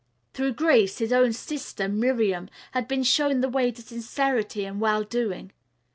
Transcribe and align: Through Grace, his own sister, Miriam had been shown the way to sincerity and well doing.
Through 0.33 0.53
Grace, 0.53 0.97
his 0.97 1.13
own 1.13 1.31
sister, 1.31 1.87
Miriam 1.87 2.49
had 2.71 2.87
been 2.87 3.03
shown 3.03 3.41
the 3.41 3.49
way 3.49 3.69
to 3.71 3.83
sincerity 3.83 4.65
and 4.65 4.81
well 4.81 5.03
doing. 5.03 5.51